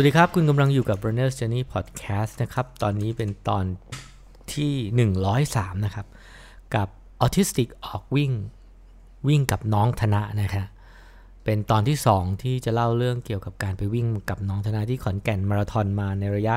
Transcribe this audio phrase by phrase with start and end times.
[0.00, 3.64] สวัสดีครับ คุณกำลังอยู่กับ Runner's Journey Podcast นะครับ ตอนนี้เป็นตอน
[4.54, 4.72] ที่
[5.48, 6.06] 103 นะครับ
[6.74, 6.88] กับ
[7.24, 8.32] Autistic ออกวิ่ง
[9.28, 10.66] วิ่งกับน้องธนะนะครับ
[11.44, 16.56] เป็นตอนที่ 2 ที่จะเล่าเรื่องเกี่ยวกับการไปวิ่งกับน้องธนาที่ขอนแก่นมาราธอนมาในระยะ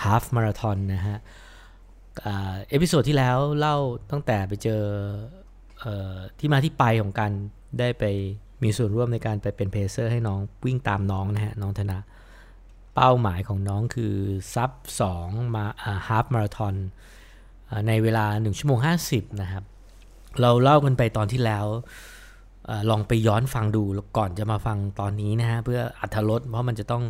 [0.00, 1.16] half marathon นะฮะ
[2.68, 3.76] episode ที่แล้วเล่า
[4.10, 4.82] ตั้งแต่ไปเจอ
[5.84, 7.32] ออที่มาที่ไปของการ
[7.78, 8.04] ได้ไป
[8.62, 11.98] มีส่วนร่วมในการไปเป็นเพเซอร์ให้น้องวิ่งตามน้องนะฮะน้องธนา
[12.94, 14.14] เป้าหมายของน้องคือ
[14.54, 14.70] ซับ
[15.12, 15.64] 2มา
[16.06, 16.74] ฮาฟมาราทอน
[17.88, 18.78] ในเวลา 1 ชั่วโมง
[19.10, 19.64] 50 นะครับ
[20.40, 21.66] เราเล่ากันไปตอนที่แล้ว
[22.68, 23.82] อลองไปย้อนฟังดู
[24.16, 27.04] ก่อนจะมาฟังตอนนี้นะฮะ เพื่ออัธรสเพราะมันจะต้อง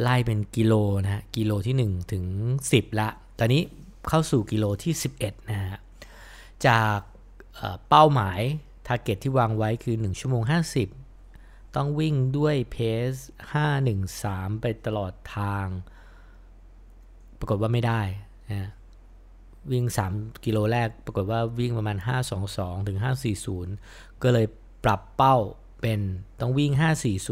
[0.00, 0.74] ไล่เป็นกิโล
[1.04, 2.24] นะฮะ กิโลที่ 1 ถึง
[2.62, 3.08] 10 ละ
[3.38, 3.62] ตอนนี้
[4.08, 5.78] เข้าสู่กิโลที่ 11 นะฮะ
[6.66, 6.98] จาก
[7.88, 8.40] เป้าหมาย
[8.86, 10.42] ทาร์เก็ตที่วางไว้คือ 1 ชั่วโมง
[10.80, 11.03] 50
[11.76, 12.76] ต้องวิ่งด้วยเพ
[13.10, 13.12] ส
[13.88, 15.66] 513 ไปตลอดทาง
[17.38, 18.00] ปรากฏว่าไม่ได้
[18.52, 18.70] นะ
[19.72, 21.96] วิ่ง 3 กิโลแรก ปรากฏว่าวิ่งประมาณ
[22.42, 22.98] 522 ถึง
[23.60, 24.46] 540 ก็เลย
[24.84, 25.36] ปรับเป้า
[25.80, 26.00] เป็น
[26.40, 26.72] ต้องวิ่ง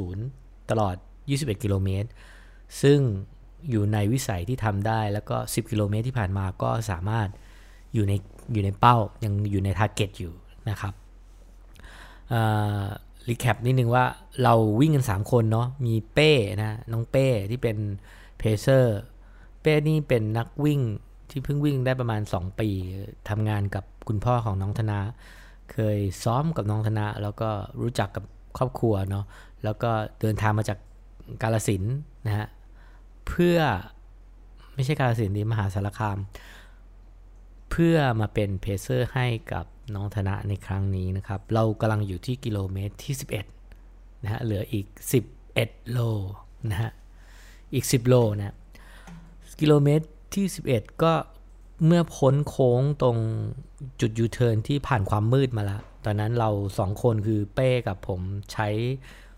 [0.04, 0.96] 540 ตลอด
[1.30, 2.08] 21 กิโลเมตร
[2.82, 2.98] ซึ่ง
[3.70, 7.28] อยู่ในวิสัยที่ทำได้ แล้วก็ 10 กิโลเมตรที่ผ่านมาก็สามารถ
[7.94, 8.12] อยู่ใน
[8.52, 10.32] อยู่ในเป้า ยังอยู่ใน target อยู่
[10.68, 10.94] นะครับ
[13.28, 14.04] recap นิดนึงว่า
[14.42, 16.30] เราวิ่งกัน 3 คนเนาะมีเป้
[16.62, 17.76] นะน้องเป้ที่เป็น
[18.38, 18.98] pacer
[19.62, 20.80] เป้นี่เป็นนักวิ่ง
[21.30, 22.68] ที่เพิ่งวิ่งได้ประมาณ 2 ปี
[23.28, 24.98] ทำงานกับคุณพ่อของน้องธนา
[25.72, 27.50] เคยซ้อมกับน้องธนา แล้วก็
[27.80, 28.24] รู้จักกับ
[28.58, 29.24] ครอบครัวเนาะ
[29.64, 30.78] แล้วก็เดินทางมาจาก
[31.42, 31.82] กาฬสินธุ์
[32.26, 32.46] นะฮะ
[33.26, 33.58] เพื่อ
[34.74, 36.18] ไม่ใช่กาฬสินธุ์ดิมหาสารคาม
[37.72, 43.14] เพื่อมาเป็น pacer ให้กับน้องธนะในครั้งนี้นะครับ เรากำลังอยู่ที่กิโลเมตรที่
[43.68, 44.86] 11 นะฮะ เหลืออีก
[45.38, 45.98] 11 โล
[46.70, 46.90] นะฮะ
[47.74, 48.54] อีก 10 โลนะ
[49.60, 51.12] กิโลเมตรที่ 11 ก็
[51.86, 53.16] เมื่อพ้นโค้งตรง
[54.00, 58.20] จุดยูเทิร์นที่ผ่านความมืดมาแล้วตอนนั้นเราสองคนคือเป้กับผม
[58.52, 58.68] ใช้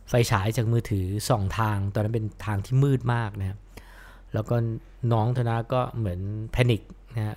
[0.09, 3.59] ไฟฉายจากมือถือส่องทาง ตอนนั้นเป็นทางที่มืดมากนะครับ
[4.33, 4.57] แล้วก็
[5.13, 6.21] น้องธนาก็เหมือน
[6.53, 6.83] panic
[7.17, 7.37] นะฮะ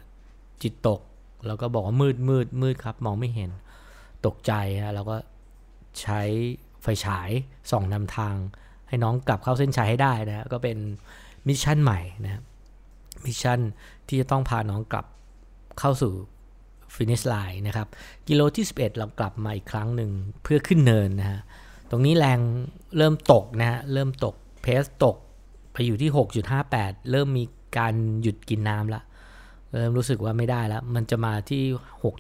[0.64, 1.02] จิตตก
[1.48, 3.52] แล้วก็บอกว่ามืดมืดมืดครับ มองไม่เห็น
[4.26, 4.54] ตกใจ
[4.84, 5.18] ฮะเราก็
[6.02, 6.22] ใช้
[6.84, 7.30] ไฟฉาย
[7.72, 8.36] ส่องนำทาง
[8.88, 10.78] ให้น้องกลับเข้าเส้นชัยให้ได้นะก็เป็น
[11.48, 12.42] mission ใหม่นะ
[13.26, 13.60] mission
[14.08, 15.06] ที่จะต้องพาน้องกลับ
[15.80, 16.14] เข้าสู่
[16.96, 17.88] ฟินิชไลน์นะครับ
[18.28, 20.12] กิโลที่ 11 เรากลับมาอีกครั้งหนึ่ง
[20.44, 21.42] เพื่อขึ้นเนินนะฮะ
[21.90, 22.40] ตรงนี้แรง
[22.98, 25.16] เริ่มตกนะฮะเริ่มตกเพสตก
[25.74, 26.10] ไปอยู่ที่
[26.60, 27.44] 6.58 เริ่มมี
[27.78, 29.02] การหยุดกินน้ำละ
[29.72, 31.64] เริ่มรู้สึกว่าไม่ได้แล้ว มันจะมาที่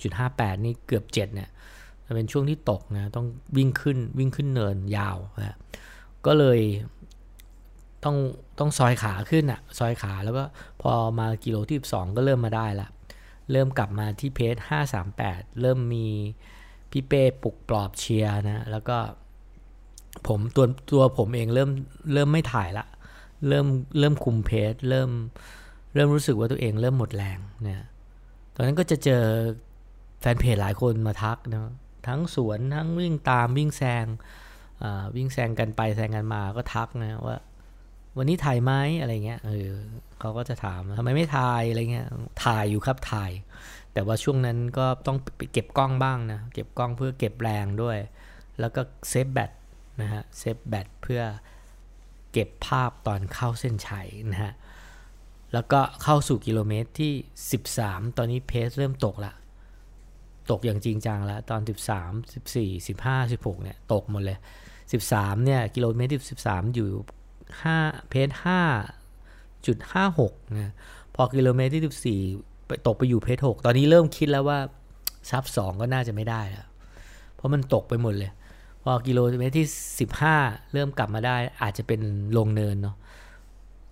[0.03, 1.49] 6.58 นี่เกือบ 7 เนี่ย
[2.05, 3.27] จะเป็นช่วงที่ตกนะ ต้อง
[3.57, 5.57] วิ่งขึ้นวิ่งขึ้นเนินยาวนะ
[6.25, 6.59] ก็เลย
[8.03, 8.17] ต้อง
[8.59, 10.43] ต้องซอยขาขึ้นอะซอยขาแล้วก็
[10.81, 12.87] พอมากิโลที่2ก็เริ่มมาได้ละ
[13.51, 14.55] เริ่มกลับมาที่เพจ
[15.07, 16.07] 538 เริ่มมี
[16.91, 18.97] พี่เป้ปลุกปลอบเชียร์นะ แล้วก็
[20.27, 21.69] ผมตัวตัวผมเองเริ่ม
[22.13, 22.85] เริ่มไม่ถ่ายละ
[23.47, 23.65] เริ่ม
[23.99, 25.09] เริ่มคุมเพจเริ่ม
[25.97, 27.83] เริ่มรู้สึกว่าตัวเองเริ่มหมดแรงเนี่ย
[28.55, 29.23] ตอนนั้นก็จะเจอ
[30.21, 31.61] แฟนเพจหลายคนมาทักนะ
[32.07, 34.05] ทั้งสวนทั้งวิ่งตามวิ่งแซง
[35.15, 37.37] วิ่งแซงกันไปแซงกันมาก็ทักนะว่า
[38.17, 38.71] วันนี้ถ่ายไหม
[39.01, 39.69] อะไรเงี้ยเออ
[40.19, 42.07] เขาก็จะถามทำไมไม่ถ่ายอะไรเงี้ย
[42.45, 43.31] ถ่ายอยู่ครับถ่าย
[43.93, 45.17] แต่ว่าช่วงนั้นก็ต้อง
[45.53, 47.97] เก็บกล้องบ้างนะเก็บกล้องเพื่อเก็บแรงด้วย
[48.59, 49.51] แล้วก็เซฟแบต
[50.01, 51.21] นะฮะเซฟแบตเพื่อ
[52.31, 54.53] เก็บภาพตอนเข้าเส้นชัยนะฮะ
[55.53, 57.13] แล้วก็เข้าสู่กิโลเมตรที่
[57.65, 59.33] 13 ตอนนี้เพสเริ่มตกละ
[60.51, 61.69] ตกอย่างจริงจังแล้วตอน 13
[62.47, 64.37] 14 15 16เนี่ยตกหมดเลย
[64.91, 66.87] 13เนี่ยกิโลเมตรที่13 อยู่
[67.47, 68.29] 5 เพส
[69.67, 70.73] 5.56นะ
[71.15, 74.59] พอกิโลเมตรที่ 14 ไปตกไปอยู่เพส6ตอนนี้เริ่มคิดแล้วว่า
[75.29, 76.67] ซับ 2 ก็น่าจะไม่ได้แล้ว
[77.35, 78.31] เพราะมันตกไปหมดเลย
[78.83, 79.67] พอกิโลเมตรที่
[80.23, 82.01] 15 เริ่มกลับมาได้อาจจะเป็น
[82.37, 82.95] ลงเนินเนาะ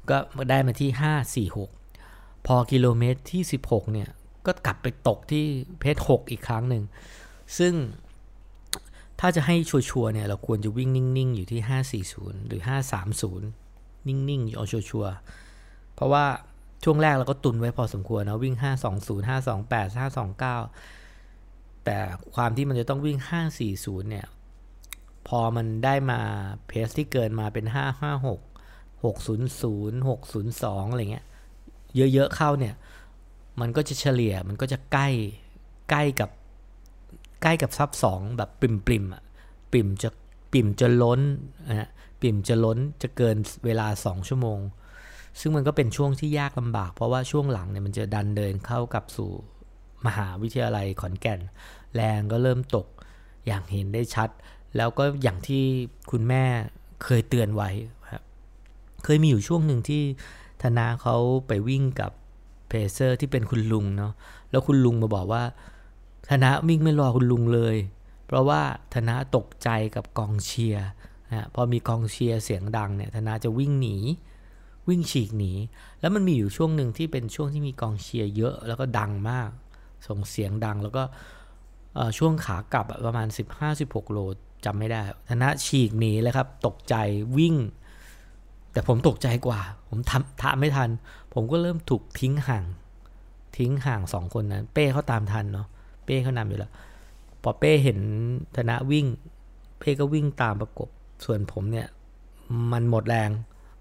[0.10, 0.18] ก็
[0.50, 4.10] ได้มาที่ 546 พอกิโลเมตรที่ 16 เนี่ย
[4.46, 5.46] ก็กลับไปตกที่
[5.80, 6.84] เพจ6อีกครั้งหนึ่ง
[7.58, 7.74] ซึ่ง
[9.20, 11.62] ถ้าจะให้ชัวร์เนี่ย เราควรจะวิ่งนิ่ง ๆ อยู่ที่
[12.06, 12.62] 540 หรือ
[13.34, 15.16] 530 นิ่ง ๆ เอาชัวร์
[15.96, 16.26] เพราะว่า
[16.84, 18.56] ช่วงแรกเราก็ตุนไว้พอสมควรนะวิ่ง
[18.92, 21.98] 520 528 529 แต่
[22.36, 23.18] ความที่มันจะต้องวิ่ง
[23.64, 24.26] 540 เนี่ย
[25.28, 26.20] พอมันได้มา
[26.68, 27.66] เพสที่เกินมาเป็น
[28.12, 28.55] 556
[29.06, 31.26] 600 602 อะไรเงี้ย
[32.14, 32.76] เยอะๆเข้าเนี่ย
[33.62, 35.10] มันก็จะเฉลี่ย มันก็จะใกล้
[35.90, 36.30] ใกล้กับ
[37.44, 39.24] ใกล้กับซับสองแบบปริมปริมอะ
[39.72, 40.10] ปริมจะ
[40.52, 41.22] ปริมจนล้น
[41.70, 44.60] นะปริมจะล้น จะเกินเวลา 2 ชั่วโมง
[45.40, 49.32] ซึ่งมันก็เป็นช่วงที่ยากลำบาก เพราะว่าช่วงหลังเนี่ยมันจะดันเดินเข้ากับสู่
[50.06, 51.40] มหาวิทยาลัยขอนแก่น
[51.96, 52.88] แรงก็เริ่มตก
[53.48, 54.30] อย่างเห็นได้ชัด
[54.78, 55.64] แล้วก็อย่างที่
[56.12, 56.44] คุณแม่
[57.04, 57.70] เคยเตือนไว้
[59.06, 60.02] เคยมีอยู่ช่วงหนึ่งที่
[60.64, 61.16] ธนาเขา
[61.48, 62.12] ไปวิ่งกับ
[62.68, 64.14] เพเซอร์ที่เป็นคุณลุงเนาะ
[64.52, 65.44] แล้วคุณลุงมาบอกว่า
[66.30, 67.76] ธนาวิ่งไม่รอคุณลุงเลย
[68.26, 68.62] เพราะว่า
[68.94, 70.88] ธนาตกใจกับกองเชียร์
[71.30, 73.98] นะพอมีกองเชียร์เสียงดังเนี่ยธนาจะวิ่งหนี
[74.90, 75.54] วิ่งฉีกหนี
[76.00, 79.50] แล้วมันมีอยู่ช่วงหนึ่งที่เป็นช่วงที่มีกองเชียร์เยอะแล้วก็ดังมาก
[80.08, 81.04] ส่งเสียงดังแล้วก็
[82.18, 83.28] ช่วงขากลับประมาณ
[83.70, 84.20] 15-16 โล
[84.66, 86.96] จำไม่ได้ธนะฉีกหนีเลยครับ ตกใจ
[87.38, 87.56] วิ่ง
[88.76, 90.90] แต่ผมตกใจกว่า ผมทำทำไม่ทัน
[91.34, 92.66] ผมก็เริ่มถูกทิ้งห่าง
[93.58, 95.68] ทิ้งห่างสองคนนั้น เป้เขาตามทันเนาะ
[96.06, 96.72] เป้เขานำอยู่แล้ว
[97.44, 98.00] พอเป้เห็น
[98.56, 99.06] ธนะวิ่ง
[99.80, 100.90] เป้ก็วิ่งตามประกบ
[101.26, 101.88] ส่วนผมเนี่ย
[102.72, 103.30] มันหมดแรง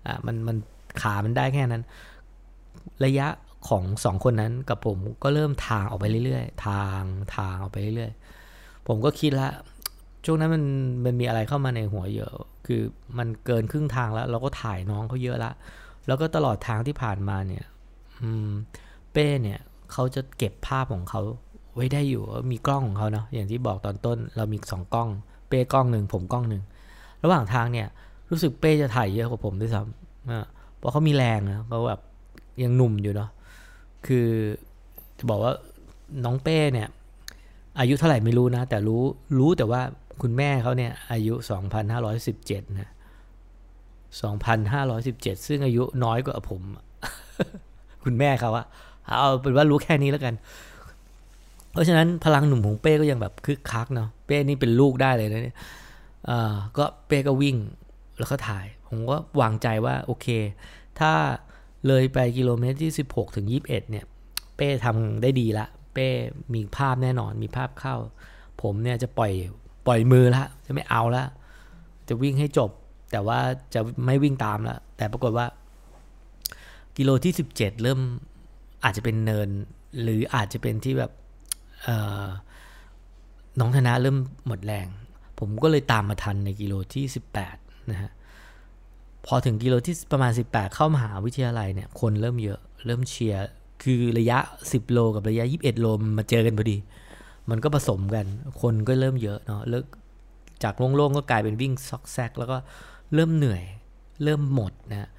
[0.06, 0.56] อะ มัน มัน
[1.00, 1.82] ขามันได้แค่นั้น
[3.05, 3.26] ระยะ
[3.69, 7.02] ของสองคนนั้นกับผมก็เริ่มทางออกไปเรื่อยๆ ทาง
[7.37, 9.49] ทางออกไปเรื่อยๆ ผมก็คิดละ
[10.25, 10.65] ช่วงนั้นมัน
[11.05, 12.32] มันมีอะไรเข้ามาในหัวเยอะ
[12.67, 12.82] คือ
[13.19, 15.53] มันเกินครึ่งทางแล้ว เราก็ถ่ายน้องเขาเยอะละ
[16.06, 17.65] แล้วก็ตลอดทางที่ผ่านมาเนี่ย
[19.12, 19.61] เป้เนี่ย
[19.93, 21.23] เขาจะเก็บภาพของเขา
[21.75, 25.09] ไว้ได้อยู่ มีกล้องของเขาเนาะ อย่างที่บอกตอนต้น เรามีสองกล้อง
[25.49, 26.62] เป้กล้องหนึ่งผมกล้องหนึ่ง
[27.23, 27.88] ระหว่างทางเนี่ย
[28.31, 32.00] รู้สึกเป้จะถ่ายเยอะกว่าผมด้วยซ้ำเพราะเขามีแรงนะเขาแบบ
[32.62, 33.31] ยังหนุ่มอยู่เนาะ
[34.06, 34.27] คือ
[35.19, 35.53] จะบอกว่า
[36.25, 36.88] น้องเป้เนี่ย
[37.79, 39.03] อายุเท่าไหร่ไม่รู้นะ แต่รู้
[39.38, 39.82] รู้แต่ว่า
[40.23, 41.35] คุณแม่เขาเนี่ยอายุ
[42.05, 42.91] 2,517 นะ
[44.23, 46.61] 2,517 ซึ่งอายุน้อยกว่าผม
[48.05, 48.67] คุณแม่เขาอะ
[49.07, 50.35] เอาเป็นว่ารู้แค่นี้แล้วกัน
[51.73, 55.57] เพราะฉะนั้นพลังหนุ่มของเป้ก็ยังแบบคึกคักเนาะ เป้นี่เป็นลูกได้เลยนะเนี่ย
[56.79, 57.57] ก็เป้ก็วิ่ง
[58.19, 60.27] แล้วก็ถ่าย ผมก็วางใจว่าโอเค
[61.01, 61.13] ถ้า
[61.87, 64.05] เลยไปกิโลเมตรที่ 16 ถึง 21 เนี่ย
[64.57, 66.09] เป้ทำได้ดีละ เป้
[66.55, 67.97] มีภาพแน่นอน มีภาพเข้า
[68.63, 69.33] ผมเนี่ยจะปล่อย
[69.87, 71.25] ปล่อยมือละจะไม่เอาละ
[72.09, 72.71] จะวิ่งให้จบ
[73.13, 73.39] แต่ว่า
[73.75, 75.47] จะไม่วิ่งตามละแต่ปรากฏว่า
[76.97, 78.01] กิโลที่ 17 เริ่ม
[78.85, 79.49] อาจจะเป็นเนิน
[80.03, 81.11] หรืออาจจะเป็นที่แบบ
[83.59, 84.17] น้องธนะเริ่ม
[84.47, 84.87] หมดแรง
[85.39, 87.05] ผมก็เลยตามมาทันในกิโลที่
[87.47, 88.11] 18 นะฮะ
[89.27, 93.41] พอถึงกิโลที่ประมาณ 18 เข้ามหาวิทยาลัยเนี่ย คนเริ่มเยอะ เริ่มเชียร์
[93.83, 94.39] คือระยะ
[94.69, 95.87] 10 โลกับระยะ 21 โล
[96.19, 96.77] มาเจอกันพอดี
[97.50, 98.26] มันก็ผสมกัน
[98.61, 99.87] คนก็เริ่มเยอะเนาะเลิก
[100.62, 102.56] จากโล่งๆก็กลายเป็นวิ่งซอกแซก แล้วก็
[103.14, 103.62] เริ่มเหนื่อย
[104.25, 105.11] เริ่มหมดนะ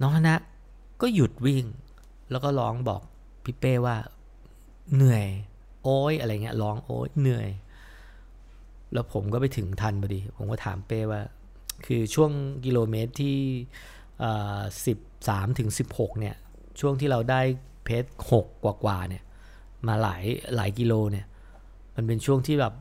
[0.00, 0.34] น้องธนะ
[1.00, 1.64] ก็หยุดวิ่ง
[2.30, 3.00] แล้วก็ร้องบอก
[3.44, 3.96] พี่เป้ว่า
[4.94, 5.26] เหนื่อย
[5.82, 7.48] โอ้ยอะไรเงี้ยร้องโอ้ยเหนื่อย
[8.92, 11.22] แล้วผมก็ไปถึงทันพอดี ผมก็ถามเป้ว่า
[11.86, 12.30] คือช่วง
[12.64, 13.36] กิโลเมตรที่
[14.86, 14.98] สิบ
[15.28, 16.36] สามถึงสิบหกเนี่ย
[16.80, 17.40] ช่วงที่เราได้
[17.84, 19.22] เพจหกกว่าๆเนี่ย
[19.86, 20.24] มาหลาย
[20.56, 21.26] หลายกิโลเนี่ย
[21.96, 22.72] มันเป็นช่วงที่แบบ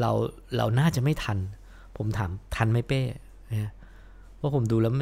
[0.00, 0.10] เรา
[0.56, 1.38] เราน่าจะไม่ทัน
[1.96, 3.00] ผมถามทันไหมเป้
[3.48, 3.72] เนี่ย
[4.36, 4.92] เพราะผมดูแล้ว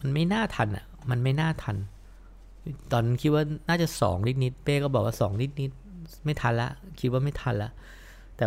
[0.00, 1.76] มันไม่น่าทันอะ มันไม่น่าทัน
[2.92, 5.70] ตอนคิดว่าน่าจะสองนิดนิดเป้ก็บอกว่าสองนิดนิด
[6.24, 6.70] ไม่ทันละ
[7.00, 7.70] คิดว่าไม่ทันละ
[8.36, 8.44] แต่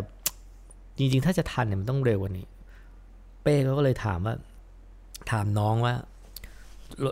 [0.98, 2.46] จริงๆ ถ้าจะทันเนี่ยมันต้องเร็วกว่านี้
[3.44, 4.36] เป้เขาก็เลยถามว่า
[5.32, 5.94] ถามน้องว่า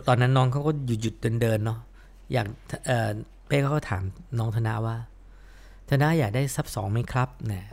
[0.08, 1.78] ตอนนั้นน้องเขาก็หยุดหยุดเดินเดินเนาะ
[2.32, 2.46] อยาก
[2.86, 3.10] เออ
[3.46, 4.02] เป้เขาก็ถาม
[4.38, 4.96] น้องธนาว่า
[5.90, 7.64] ธนาอยากได้ซับสองไหมครับเนี่ย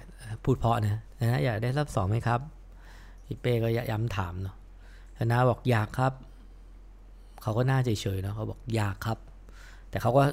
[0.44, 2.40] พูดเพาะนะธนาอยากได้ซับสองไหมครับ
[3.26, 4.56] พี่เป้ก็ย้ำถามเนาะ
[5.18, 6.14] ธนาบอกอยากครับ
[7.42, 9.18] เขาก็น่าเฉยๆเนาะเขาบอกอยากครับ
[9.90, 10.24] แต่เขาก็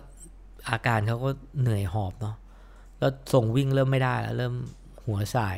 [0.70, 2.36] อาการเขาก็เหนื่อยหอบเนาะ
[2.98, 4.54] แล้วส่งวิ่งเริ่มไม่ได้แล้วเริ่ม
[5.06, 5.56] หัวสาย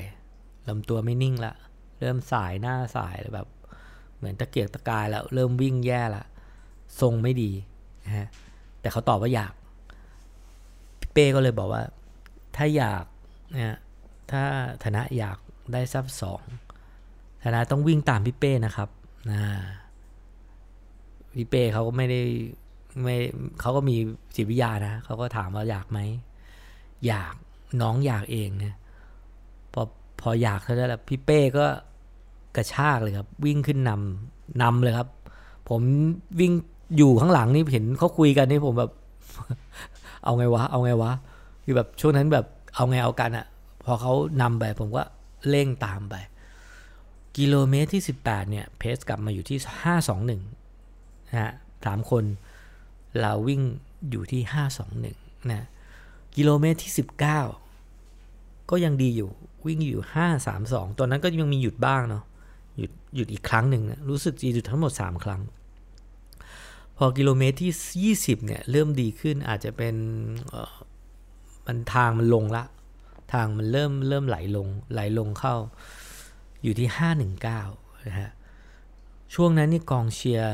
[0.68, 1.54] ลำตัวไม่นิ่งละ
[2.00, 3.46] เริ่มสายหน้าสายแบบ
[4.16, 6.24] เหมือนตะเกียกตะกายแล้ว เริ่มวิ่งแย่ละ
[7.00, 7.50] ทรงไม่ดี
[8.04, 8.28] นะฮะ
[8.80, 9.52] แต่เขาตอบว่าอยาก
[11.12, 11.82] เป้ก็เลยบอกว่า
[12.56, 13.04] ถ้าอยาก
[13.52, 13.76] เนี่ย
[14.30, 14.42] ถ้า
[14.82, 15.38] ธนะอยาก
[15.72, 16.42] ได้ซับสอง
[17.42, 18.88] ธนะต้องวิ่งตามพี่เป้นะครับ
[19.30, 19.40] นะ
[21.34, 22.20] พี่เป้เขาก็ไม่ได้
[23.02, 23.16] ไม่
[23.60, 23.96] เขาก็มี
[24.36, 25.98] จิตวิทยานะเขาก็ถามว่าอยากไหม
[27.06, 27.34] อยาก
[27.80, 28.74] น้องอยากเองเนี่ย
[29.72, 29.82] พอ
[30.20, 31.66] พออยากเท่านั้นแหละพี่เป้ก็
[32.56, 35.08] กระชากเลยครับ วิ่งขึ้นนำนำเลยครับ
[35.68, 35.80] ผม
[36.40, 36.52] วิ่ง
[36.96, 38.90] อยู่ข้างหลังนี่เห็นเขาคุยกันนี่ผมแบบ
[40.24, 41.12] เอาไงวะ เอาไงวะ
[41.66, 43.46] คือแบบช่วงนั้นแบบเอาไงเอากันอะ
[43.84, 45.02] พอเขานำไปผมก็
[45.48, 46.14] เร่งตามไป
[47.36, 49.58] กิโลเมตรที่ 18 เนี่ย เพสกลับมาอยู่ที่
[50.24, 51.52] 521นะฮะ
[51.84, 52.24] สามคน
[53.20, 53.62] เราวิ่ง
[54.10, 54.42] อยู่ที่
[54.96, 55.66] 521นะ
[56.36, 56.92] กิโลเมตรที่
[57.76, 59.30] 19 ก็ยังดีอยู่
[59.66, 62.24] วิ่งอยู่ห้าสามสองตอนนั้นก็ยังมีหยุดบ้างเนาะ
[62.78, 65.40] หยุดหยุดอีกครั้งหนึ่งนะรู้สึกจะหยุดทั้งหมดสามครั้ง
[66.96, 67.72] พอกิโลเมตรที่
[68.04, 69.94] ยี่สิบเนี่ย เริ่มดีขึ้นอาจจะเป็น
[71.66, 72.64] มันทางมันลงละ
[73.32, 75.54] ทางมันเริ่มเริ่มไหลลง ไหลลงเข้า
[76.62, 77.60] อยู่ที่ห้าหนึ่งเก้า
[78.06, 78.30] นะฮะ
[79.34, 80.52] ช่วงนั้นนี่กองเชียร์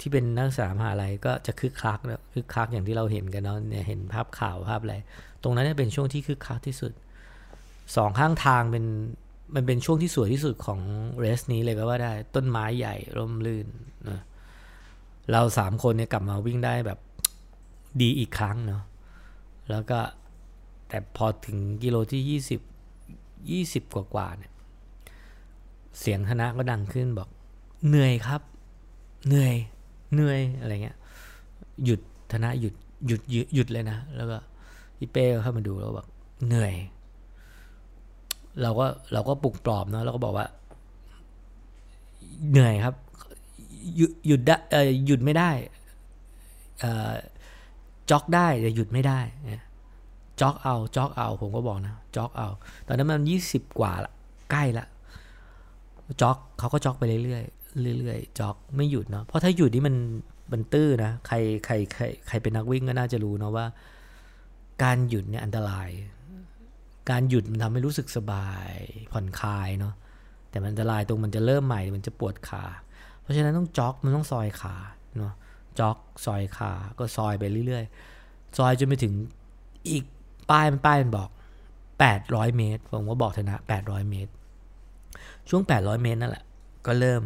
[0.00, 4.96] ที่เป็นนักศึกษามหาลัยก็จะคึกคักนะคึกคักอย่างที่เราเห็นกันเนาะเนี่ยเห็นภาพข่าวภาพอะไร
[5.42, 6.92] ตรงนั้นเป็นช่วงที่คึกคักที่สุด
[7.96, 8.84] สองข้างทางเป็น
[9.54, 10.80] มันเป็นช่วงที่สวยที่สุดของ
[11.18, 13.66] เรสนี้เลยก็ว่าได้ต้นไม้ใหญ่ร่มรื่น
[14.10, 14.20] นะ
[15.32, 16.98] เราสามคนเนี่ยกลับมาวิ่งได้แบบ
[18.00, 18.82] ดีอีกครั้งเนาะ
[19.70, 20.00] แล้วก็
[20.92, 22.60] แต่พอถึงกิโลที่ยี่สิบ
[23.50, 24.52] ยี่สิบกว่าเนี่ย
[26.00, 27.28] เสียงคณะก็ดังขึ้นบอก
[27.88, 28.40] เหนื่อยครับ
[29.26, 29.54] เหนื่อย
[30.14, 30.96] เหนื่อยอะไรเงี้ย
[31.84, 32.00] หยุด
[32.32, 32.74] ธนะหยุด
[33.06, 33.20] หยุด
[33.54, 34.36] หยุดเลยนะ แล้วก็
[34.98, 36.06] พี่เป้เข้ามาดูแล้วบอก
[36.46, 36.72] เหนื่อย
[38.62, 40.46] เราก็เราก็ปลุกปลอบเนาะเราก็บอกว่า
[42.50, 42.94] เหนื่อยครับ
[43.96, 44.56] หยุดหยุดได้
[45.06, 45.50] หยุดไม่ได้
[48.10, 49.20] จ็อกได้แต่หยุดไม่ได้
[50.42, 52.48] จ็อกเอาจ็อกเอา ผมก็บอกนะจ็อกเอา
[52.86, 54.12] ตอนนั้นมันยี่สิบกว่าละ
[54.50, 54.86] ใกล้ละ
[56.20, 57.22] จ็อกเขาก็จ็อกไปเรื่อย
[57.98, 59.96] เรื่อยๆจ็อกไม่หยุดเนาะเพราะถ้าหยุดนี่มัน
[60.52, 63.66] มันตื้อนะใครใครใครใครเป็นนักวิ่งก็น่าจะรู้เนาะว่า
[64.82, 65.90] การหยุดเนี่ยอันตราย
[67.10, 68.72] การหยุดมันทำให้รู้สึกสบาย
[69.12, 69.94] ผ่อนคลายเนาะ
[70.50, 72.64] แต่มันอันตรายตรงมันจะเริ่มใหม่มันจะปวดขา
[73.20, 74.74] เพราะฉะนั้นต้องจ็อกมันต้องซอยขา
[75.16, 75.32] เนาะ
[75.78, 79.14] จ็อกซอยขาก็ซอยไปเรื่อยๆ ซอยจนไปถึง
[79.90, 80.04] อีก
[80.50, 81.28] ป้ายมันป้ายมันบอก
[81.92, 84.32] 800 เมตร ผมก็บอกเถอนะ 800 เมตร
[85.48, 86.44] ช่วง 800 เมตรนั่นแหละ
[86.86, 87.22] ก็เริ่ม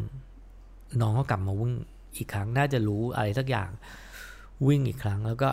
[1.00, 1.72] น้องก็กลับมาวิ่ง
[2.16, 3.70] อีกครั้ง น่าจะรู้อะไรสักอย่าง
[4.66, 5.50] วิ่งอีกครั้ง แล้วก็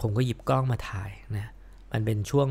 [0.00, 1.50] ผมก็หยิบกล้องมาถ่ายนะ
[1.92, 2.48] มันเป็นช่วง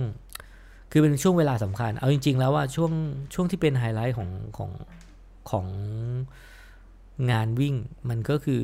[0.91, 2.91] คือเป็นช่วงเวลาสำคัญ เอาจริง ๆ แล้วว่าช่วง
[3.33, 4.71] ช่วงที่เป็นไฮไลท์ของของ
[5.49, 5.65] ของ
[7.31, 7.75] งานวิ่ง
[8.09, 8.61] มันก็คือ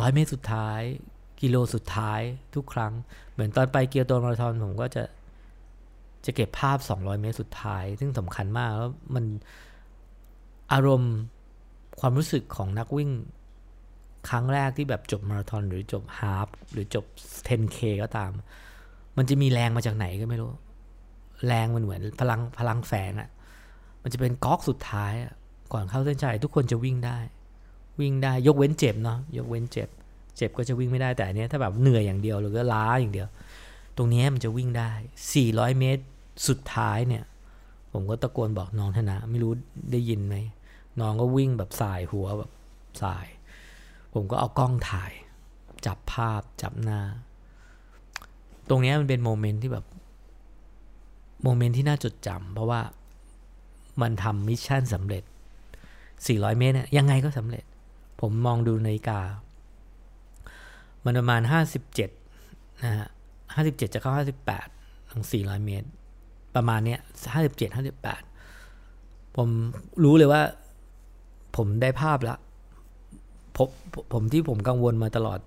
[0.00, 0.80] ร้อยเมตรสุดท้าย
[1.40, 2.20] กิโลสุดท้าย
[2.54, 2.92] ทุกครั้ง
[3.32, 5.02] เหมือนตอนไปเกียวโตมาราธอนผมก็จะ
[6.24, 9.24] จะเก็บภาพ 200 เมตรสุดท้าย ซึ่งสำคัญมากแล้วมัน
[10.72, 11.14] อารมณ์
[12.00, 13.10] ความรู้สึกของนักวิ่ง
[14.28, 17.04] ครั้งแรกที่แบบจบมาราธอนหรือจบฮาฟหรือจบ
[17.46, 18.30] 10K ก็ตาม
[19.16, 20.50] มันจะมีแรงมาจากไหนก็ไม่รู้
[21.46, 23.28] แรงมันเหมือนพลังพลังแฝงอะ่ะ
[24.02, 25.12] มันจะเป็นก๊อกสุดท้าย
[25.72, 27.18] ก่อนเข้าเส้นชัยทุกคนจะวิ่งได้
[28.00, 29.88] วิ่งได้ยกเว้นเจ็บเนาะยกเว้นเจ็บ
[30.36, 33.28] เจ็บก็จะวิ่งไม่ได้แต่อันนี้ถ้าแบบเหนื่อยอย่างเดียวหรือก็ล้าอย่างเดียว
[33.96, 34.90] ตรงนี้มันจะวิ่งได้
[35.36, 36.02] 400 เมตร
[36.48, 37.24] สุดท้ายเนี่ย
[37.92, 39.52] ผมก็ตะโกนบอกน้องธนาไม่รู้
[39.92, 40.36] ได้ยินไหม
[41.00, 42.50] น้องก็วิ่งแบบส่ายหัวแบบ
[43.02, 43.26] ส่าย
[44.14, 45.12] ผมก็เอากล้องถ่าย
[45.86, 47.00] จับภาพจับหน้า
[48.68, 49.86] ตรงนี้มันเป็น moment ที่แบบ
[51.42, 52.80] moment ที่น่าจดจำเพราะว่า
[54.02, 55.24] มันทำ mission สำเร็จ
[55.94, 57.64] 400 เมตรเนี่ยยังไงก็สำเร็จ
[58.20, 59.20] ผมมองดูนาฬิกา
[61.04, 61.40] มันประมาณ
[62.12, 63.08] 57 นะฮะ
[63.54, 64.12] 57 จะเข้า
[64.60, 65.88] 58ถึง400 เมตร
[66.54, 67.00] ประมาณเนี้ย
[67.34, 67.76] 57
[68.46, 69.48] 58ผม
[70.04, 70.42] รู้เลยว่า
[71.56, 72.38] ผมได้ภาพแล้ว
[73.56, 73.68] ผม
[74.12, 75.40] ผมที่ผมกังวลมาตลอด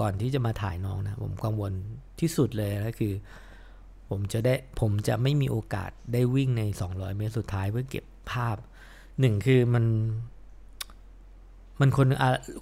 [0.00, 1.72] ก่อนที่จะมาถ่ายน้องนะ ผมกังวล
[2.20, 3.12] ที่สุดเลยก็คือ
[4.10, 8.56] ผมจะได้ผมจะไม่มีโอกาสได้วิ่งใน 200 เมตรสุดท้ายเพื่อเก็บภาพ
[9.20, 9.84] หนึ่งคือมัน
[11.80, 12.08] มันคน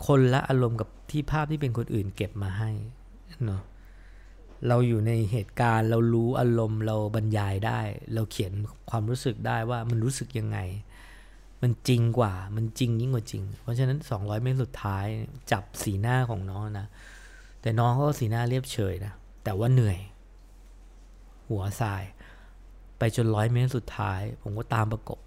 [0.07, 2.71] คนละอารมณ์กับที่ภาพที่เป็นคนอื่นเก็บมาให้
[3.45, 3.62] เนาะ
[4.68, 7.80] เราอยู่ในเหตุการณ์เรารู้อารมณ์เราบรรยายได้
[8.14, 8.52] เราเขียน
[8.90, 10.59] ความรู้สึกได้ว่ามันรู้สึกยังไง
[11.62, 15.06] มันจริงกว่า มันจริงยิ่งกว่าจริง เพราะฉะนั้น 200 เมตรสุดท้าย
[15.52, 16.87] จับสีหน้าของน้องนะ
[17.61, 19.12] แต่น้องก็สีหน้าเรียบเฉยนะ
[19.44, 19.99] แต่ว่าเหนื่อย
[21.49, 22.04] หัวสาย
[22.99, 25.18] ไปจนร้อยเมตรสุดท้าย ผมก็ตามประกบ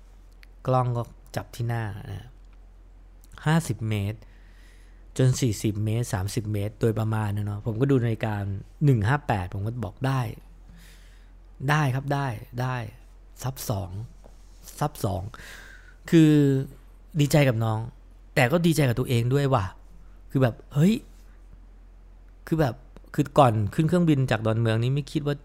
[0.68, 1.04] กล้องก็
[1.36, 2.28] จับที่หน้านะ
[3.46, 4.20] ห้าสิบเมตร
[5.18, 8.44] จน 40 เมตร 30 เมตร โดยประมาณนะเนาะผมก็ดูในการ
[8.98, 10.22] 158 ผมก็บอกได้
[11.70, 12.28] ได้ครับได้
[12.62, 12.76] ได้
[13.44, 13.90] ซับสอง
[14.80, 15.22] ซับสอง
[16.10, 16.32] คือ
[17.20, 17.80] ดีใจกับน้อง
[18.36, 19.66] แต่ก็ดีใจกับตัวเองด้วยว่ะ
[20.32, 20.94] คือแบบ เฮ้ย
[22.48, 22.76] คือแบบ
[23.14, 25.36] คือก่อนขึ้นเครื่องบินจากดอนเมืองนี้ไม่คิดว่า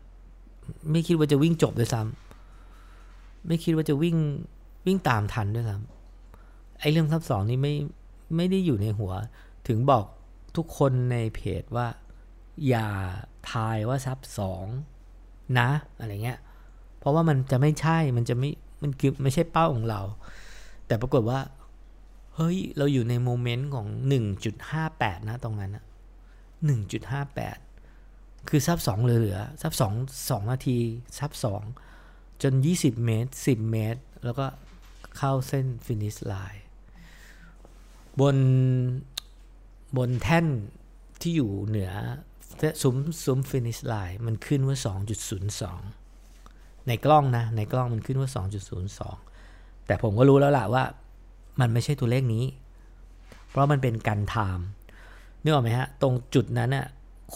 [0.93, 4.17] ไม่คิดว่าจะวิ่งจบด้วยซ้ำไม่คิดว่าจะวิ่ง
[4.87, 7.75] วิ่งตามทันด้วยซ้ำไอ้เรื่องซับสองนี่ไม่
[8.37, 9.13] ไม่ได้อยู่ในหัว
[9.69, 10.05] ถึงบอก
[10.57, 11.89] ทุกคนในเพจว่า
[12.69, 12.89] อย่า
[13.51, 14.65] ทายว่าซับสอง
[15.59, 16.39] นะอะไรเงี้ย
[16.99, 18.51] เพราะว่ามันจะไม่ใช่ มันจะไม่
[18.83, 20.01] มันคือไม่ใช่เป้าของเรา
[20.87, 21.41] แต่ปรากฏว่า
[22.35, 23.87] เฮ้ย เราอยู่ในโมเมนต์ของ
[24.59, 25.85] 1.58 นะตรงนั้นนะ
[27.37, 29.93] 1.58 คือ sub สองเหลือๆ sub สอง
[30.31, 30.79] สองนาที
[31.19, 31.63] sub สอง
[32.43, 34.47] จน 20 เมตร 10 เมตร แล้วก็
[35.17, 36.65] เข้าเส้น finish line
[38.21, 38.37] บน
[39.97, 40.47] บนแท่น
[41.21, 41.91] ที่อยู่เหนือ
[42.83, 44.77] ซุ้มซุ้ม finish line มันขึ้นว่า
[46.03, 48.31] 2.02 ในกล้องนะ ในกล้องมันขึ้นว่า
[49.09, 50.85] 2.02 แต่ผมก็รู้แล้วล่ะว่า
[51.61, 52.45] มันไม่ใช่ตัวเลขนี้
[53.49, 54.67] เพราะมันเป็น gun time
[55.43, 56.87] นึกออกไหมฮะ ตรงจุดนั้นน่ะ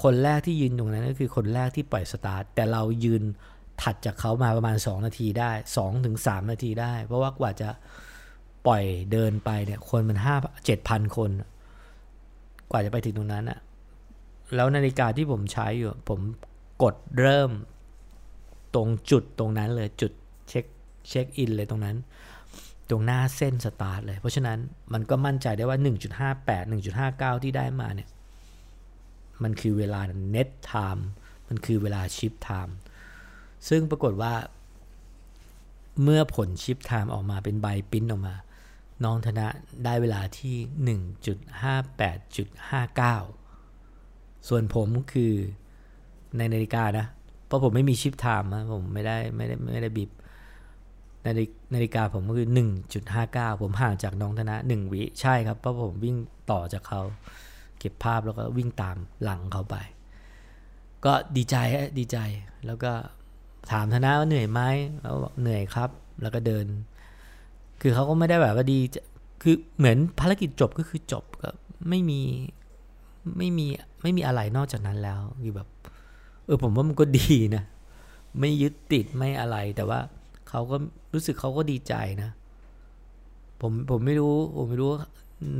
[0.02, 3.22] คนแรกที่ยืนตรงนั้นก็คือคนแรกที่ปล่อยสตาร์ทแต่เรายืน
[3.82, 7.68] ถัดจากเขามาประมาณ 2 นาทีได้2ถึง3นาทีได้ เพราะว่ากว่าจะ
[8.66, 10.34] ปล่อยเดินไปเนี่ยคนมันห้า
[10.66, 11.30] เจ็ดพันคน
[12.70, 13.58] กว่าจะไปถึงตรงนั้นอะ
[14.54, 16.20] แล้วนาฬิกาที่ผมใช้อยู่ ผม
[16.82, 17.50] กดเริ่ม
[18.74, 20.12] ตรงจุดตรงนั้นเลยจุด
[20.48, 20.64] check
[21.08, 21.96] check in เลยตรงนั้น
[22.90, 24.58] ตรงหน้าเส้นสตาร์ทเลย เพราะฉะนั้น
[24.92, 25.78] มันก็มั่นใจได้ว่า
[26.24, 26.64] 1.58
[27.02, 28.08] 1.59 ที่ได้มาเนี่ย
[29.42, 30.00] มันคือเวลา
[30.34, 31.02] net time
[31.48, 32.72] มันคือเวลา chip time
[33.68, 34.34] ซึ่งปรากฏว่า
[36.02, 38.34] เมื่อผล chip time ออกมาเป็นใบปิ้นออกมา
[39.04, 39.46] น้องธนะ
[39.84, 40.56] ได้เวลาที่
[43.18, 45.32] 1.58.59 ส่วนผมคือ
[46.36, 47.06] ในนาฬิกานะ
[47.46, 50.10] เพราะผมไม่มี chip time นะผมไม่ได้ไม่ได้ไม่ได้ bib
[51.26, 52.48] นาฬินาฬิกาผมก็คือ
[53.04, 56.16] 1.59 ผมห่างจากน้องธนะ 1 วิใช่ครับ เพราะผมวิ่ง
[56.50, 57.02] ต่อจากเขา
[57.78, 59.76] เก็บภาพแล้วก็วิ่งตามหลังเขาไป
[61.04, 61.56] ก็ดีใจ
[61.98, 62.18] ดีใจ
[62.66, 62.92] แล้วก็
[63.70, 64.60] ถามธนะว่าเหนื่อยไหม
[65.00, 65.90] เขาบอกเหนื่อยครับ
[66.22, 66.66] แล้วก็เดิน
[67.86, 69.00] คือเขาก็ไม่ได้แบบว่าดีจะ
[69.42, 71.50] คือเหมือนภารกิจจบก็คือจบก็
[71.88, 72.20] ไม่มี
[73.38, 73.66] ไม่มี
[74.02, 75.68] ไม่มีอะไรนอกจากนั้นแล้วคือแบบ
[76.44, 77.62] เออผมว่ามันก็ดีนะ
[78.40, 80.00] ไม่ยึดติดไม่อะไรแต่ว่า
[80.48, 80.76] เขาก็
[81.12, 82.30] รู้สึกเขาก็ดีใจนะ
[83.60, 84.90] ผมผมไม่รู้ผมไม่รู้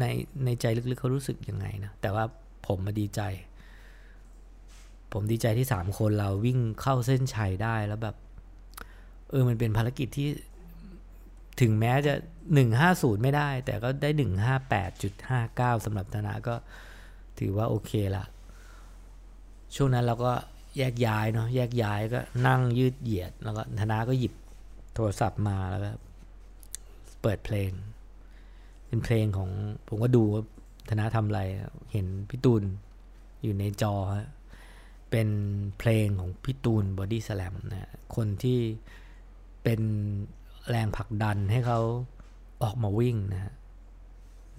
[0.01, 0.05] ใน
[0.45, 2.25] ในใจลึกๆเขารู้สึกยังไงนะ แต่ว่า
[2.67, 3.21] ผมมาดีใจ
[5.13, 8.17] ผมดีใจที่สามคนเราวิ่งเข้าเส้นชัยได้แล้วแบบ
[9.31, 10.29] เออมันเป็นภารกิจที่
[11.61, 12.15] ถึงแม้จะ
[12.55, 16.55] หนึ่งห้าศูนย์ไม่ได้ แต่ก็ได้หนึ่งห้าแปดจุดห้าเก้าสำหรับธนาก็
[17.39, 18.25] ถือว่าโอเคละ
[19.75, 20.33] ช่วงนั้นเราก็
[20.79, 24.35] แยกย้ายเนาะแยกย้ายก็นั่งยืดเหยียด แล้วก็ธนาก็หยิบ
[24.95, 25.91] โทรศัพท์มาแล้วก็
[27.23, 27.71] เปิดเพลง
[28.87, 29.51] เป็นเพลงของ
[29.89, 30.43] ผมก็ดูว่า
[30.89, 31.43] ธนาทำอะไร
[31.93, 32.63] เห็นพี่ตูน
[33.43, 33.95] อยู่ในจอ
[35.11, 35.29] เป็น
[35.79, 38.59] เพลงของพี่ตูนบอดี้สแลมนะคนที่
[39.63, 39.81] เป็น
[40.71, 41.81] แรงผลักดันให้เขา
[42.63, 43.53] ออกมาวิ่งนะ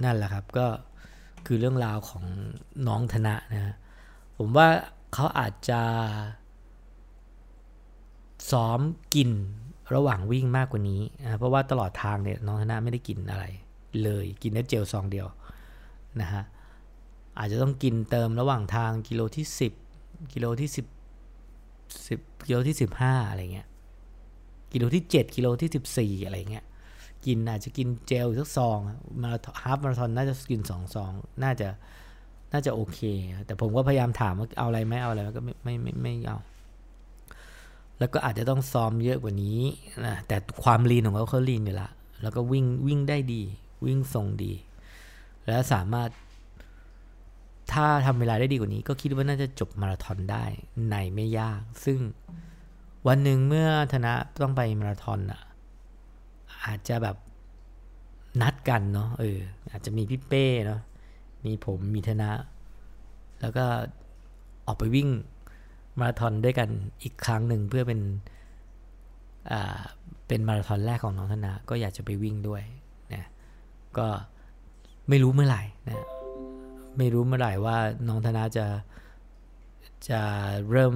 [0.03, 0.67] นั่นแหละครับก็
[1.45, 2.25] คือเรื่องราวของ
[2.87, 3.75] น้องธนะนะ
[4.37, 4.67] ผมว่า
[5.13, 5.81] เขาอาจจะ
[8.51, 8.79] ซ้อม
[9.15, 9.29] กิน
[9.95, 13.45] ระหว่างวิ่งมากกว่านี้นะเพราะว่าตลอดทางเนี่ยน้องธนะไม่ได้กินอะไร
[14.03, 15.27] เลยกินได้เจลซองเดียว
[16.21, 16.43] นะฮะ
[17.39, 19.45] อาจจะต้องกินเติมระหว่างทางกิโลที่
[19.89, 20.77] 10 กิโลที่ 10
[22.07, 23.67] 10กิโลที่ 15 อะไรเงี้ย
[24.73, 26.65] กิโลที่ 7 กิโลที่ 14 อะไรเงี้ย
[27.25, 28.77] กินอาจจะกินเจลสักซอง
[29.21, 29.31] มา
[29.63, 31.11] ฮาฟมาราธอนน่าจะกินสองซอง
[31.43, 31.67] น่าจะ
[32.51, 32.99] น่าจะโอเค
[33.45, 36.39] แต่ผมก็พยายามถามว่าเอาอะไรไหมเอาอะไรก็ไม่ไม่ไม่ไม่เอา
[37.99, 39.59] แล้วก็อาจจะต้องซ้อมเยอะกว่านี้
[40.05, 41.89] นะแต่ความลีนของเขาเขาลีนอยู่ละ
[42.21, 43.41] แล้วก็วิ่งวิ่งได้ดี
[43.85, 44.53] วิ่งทรงดี
[45.47, 46.09] แล้วสามารถ
[47.73, 50.45] ถ้าทำเวลาได้ดีกว่านี้ ก็คิดว่าน่าจะจบมาราธอนได้
[50.89, 51.99] ในไม่ยาก ซึ่ง
[53.07, 55.41] วันหนึ่งเมื่อธนะต้องไปมาราธอนอะ
[56.65, 57.17] อาจจะแบบ
[58.41, 59.39] นัดกันเนาะเออ
[59.71, 60.81] อาจจะมีพี่เป้เนาะ
[61.45, 62.31] มีผมมีธนะ
[63.41, 63.65] แล้วก็
[64.67, 65.09] ออกไปวิ่ง
[65.99, 66.69] มาราธอนด้วยกัน
[67.03, 67.99] อีกครั้งหนึ่งเพื่อเป็น
[69.51, 69.79] อ่า
[70.27, 72.63] เป็นมาราธอนแรกของน้องธนา ก็อยากจะไปวิ่งด้วย
[73.13, 73.25] นะ
[73.97, 74.07] ก็
[75.09, 76.05] ไม่รู้เมื่อไหร่นะ
[76.97, 78.65] ไม่รู้เมื่อไหร่ว่าน้องธนาจะ
[80.09, 80.21] จะ
[80.71, 80.93] เริ่ม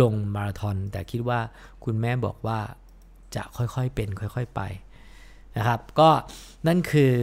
[0.00, 1.40] ลงมาราธอน แต่คิดว่า
[1.84, 2.60] คุณแม่บอกว่า
[3.34, 4.60] จะค่อยๆเป็นค่อยๆไป
[5.56, 6.10] นะครับ ก็
[6.66, 7.14] นั่นคือ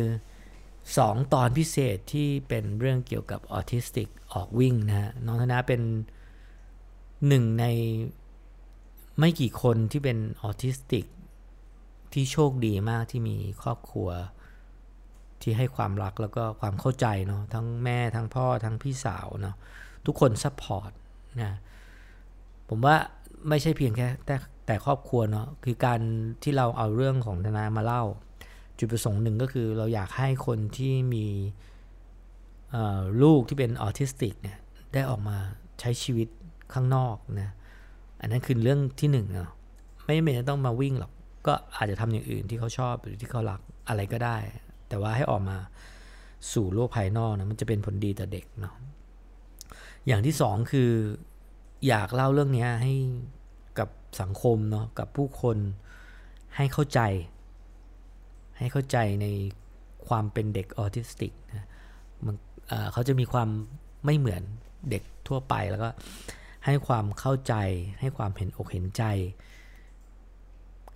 [0.62, 5.82] 2 ตอนพิเศษที่เป็นเรื่องเกี่ยวกับออทิสติกออกวิ่งนะฮะน้องธนาเป็น
[7.27, 7.65] หนึ่งใน
[9.19, 11.06] ไม่กี่คนที่เป็นออทิสติก
[12.13, 14.10] ที่โชคดีมากที่มีครอบครัว
[15.41, 19.56] ที่ให้ความรักแล้วก็ความเข้าใจเนาะทั้งแม่ทั้งพ่อทั้งพี่สาวเนาะ
[20.06, 20.91] ทุกคน support
[21.41, 21.51] นะ
[22.69, 22.95] ผมว่า
[23.49, 25.99] ไม่ใช่เพียงแค่แต่แต่ครอบครัวเนาะคือการ
[26.43, 28.03] ที่เราเอาเรื่องของธนามาเล่า
[28.80, 31.25] จุดประสงค์หนึ่งก็คือเราอยากให้คนที่มี
[33.23, 34.58] ลูกที่เป็นออทิสติกเนี่ย
[34.93, 35.38] ได้ออกมา
[35.80, 36.27] ใช้ชีวิต
[36.73, 37.51] ข้างนอกนะ
[38.21, 39.49] อันนั้นคือเรื่องที่หนึ่งเนาะ
[40.03, 41.12] ไม่จำเป็นต้องมาวิ่งหรอก
[41.47, 44.38] ก็อาจจะทำอย่างอื่นที่เขาชอบหรือที่เขารักอะไรก็ได้
[44.89, 45.58] แต่ว่าให้ออกมา
[46.53, 48.73] สู่โลกภายนอกนะมันจะเป็นผลดีต่อเด็กเนาะ
[50.08, 50.91] อย่างที่สองคือ
[51.88, 52.94] อยากเล่าเรื่องนี้ให้
[53.80, 53.90] กับ
[54.22, 55.58] สังคมเนาะกับผู้คน
[56.56, 57.02] ให้เข้าใจ
[58.58, 59.28] ให้เข้าใจใน
[60.08, 61.68] ความเป็นเด็กออทิสติกนะ
[62.26, 62.36] มัน
[62.94, 63.50] เขาจะมีความ
[64.06, 64.44] ไม่เหมือน
[64.90, 65.90] เด็กทั่วไปแล้วก็
[66.66, 67.54] ให้ความเข้าใจ
[68.00, 69.04] ให้ความเห็นอกเห็นใจ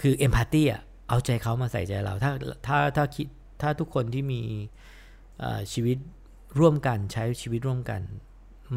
[0.01, 2.31] คือเอมพัตตีอะเอาใจเขามาใส่ใจเรา ถ้า
[2.67, 3.27] ถ้าถ้าคิด
[3.61, 4.41] ถ้าทุกคนที่มี
[5.73, 5.97] ชีวิต
[6.59, 8.01] ร่วมกันใช้ชีวิตร่วมกัน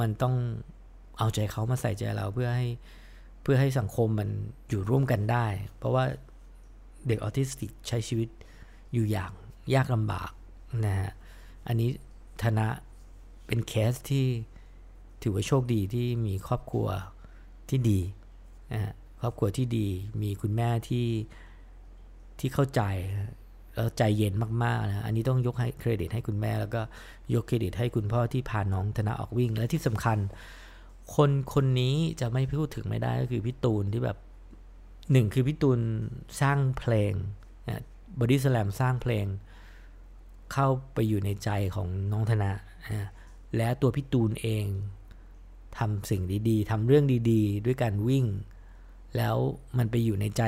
[0.01, 0.35] มันต้อง
[1.19, 2.69] เอาใจเขามาใส่ใจเราเพื่อให้
[3.43, 4.29] เพื่อให้สังคมมัน
[4.69, 5.47] อยู่ร่วมกันได้
[5.79, 6.05] เพราะว่า
[7.07, 8.29] เด็กออทิสติกใช้ชีวิต
[8.93, 9.33] อยู่อย่าง
[9.75, 10.31] ยากลำบาก
[10.87, 11.11] นะฮะ
[11.67, 11.91] อันนี้
[12.43, 12.67] ธนะ
[13.47, 14.27] เป็นเคสที่
[15.23, 16.87] ถือว่าโชคดีที่มีครอบครัว
[17.69, 18.01] ที่ดี
[18.73, 19.87] นะฮะครอบครัวที่ดี
[20.23, 21.09] มีคุณแม่ที่
[22.39, 22.83] ที่เข้าใจ
[23.75, 26.83] แล้วใจเย็นมากๆนะอันนี้ต้องยกให้เครดิตให้คุณแม่ แล้วก็
[27.35, 30.19] ยกเครดิตให้คุณพ่อที่พาน้องธนาออกวิ่ง และที่สำคัญ
[31.15, 34.19] คนคนนี้จะไม่พูดถึงไม่ได้ก็คือพี่ตูนที่แบบ
[35.13, 35.81] หนึ่งคือพี่ตูน
[36.41, 37.13] สร้างเพลง
[38.19, 39.27] บอดี้สแลมสร้างเพลง
[40.53, 42.51] เข้าไปอยู่ในใจของน้องธนา
[43.57, 44.65] และตัวพี่ตูนเอง
[45.79, 48.27] ทำสิ่งดีๆทำเรื่องดีๆ ด้วยการวิ่ง
[49.17, 49.37] แล้ว
[49.79, 50.43] มันไปอยู่ในใจ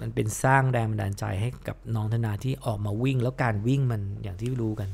[0.00, 4.90] มันเป็นสร้างแรงบันดาลใจให้กับน้องธนาที่ออกมาวิ่ง แล้วการวิ่งมันอย่างที่รู้กัน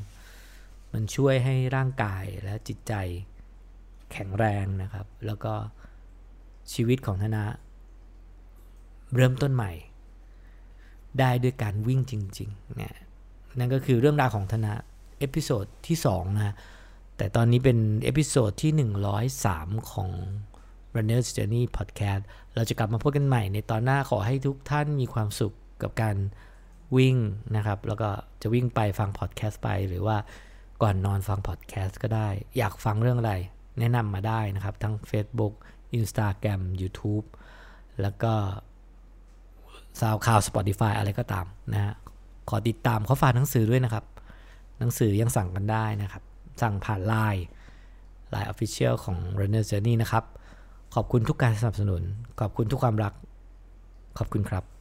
[0.93, 2.93] มันช่วยให้ร่างกายและจิตใจ
[4.13, 5.53] แข็งแรงนะครับ แล้วก็
[6.73, 7.43] ชีวิตของธนา
[9.15, 9.71] เริ่มต้นใหม่
[11.19, 12.95] ได้ด้วยการวิ่งจริงๆเนี่ย
[13.59, 14.73] นั่นก็คือเรื่องราวของธนา
[15.19, 16.55] episode ที่2นะ
[17.17, 18.71] แต่ตอนนี้เป็น episode ที่
[19.31, 20.09] 103 ของ
[20.95, 22.23] Runner's Journey Podcast
[22.55, 26.15] เราจะกลับมาพบกันใหม่ในตอนหน้าขอให้ทุกท่านมีความสุขกับการ
[26.97, 27.15] วิ่ง
[27.55, 28.09] นะครับ แล้วก็
[28.41, 30.17] จะวิ่งไปฟังพอดแคสต์ไป หรือว่า
[30.81, 33.33] ก่อนนอนฟังพอดแคสต์ก็ได้ อยากฟังเรื่องอะไร
[33.79, 35.53] แนะนำมาได้นะครับ ทั้ง Facebook
[35.97, 37.25] Instagram YouTube
[38.01, 38.33] แล้วก็
[39.99, 41.93] ซาวคลาว Spotify อะไรก็ตามนะฮะ
[42.49, 44.05] ขอติดตามเขาฝากหนังสือด้วยนะครับ
[44.79, 46.23] หนังสือยังสั่งกันได้นะครับ
[46.61, 47.45] สั่งผ่านไลน์
[48.29, 50.23] ไลน์ Official ของ Runner Journey นะครับ
[50.95, 52.01] ขอบคุณทุกการสนับสนุน
[52.39, 53.13] ขอบคุณทุกความรัก
[54.17, 54.72] ขอบคุณครับ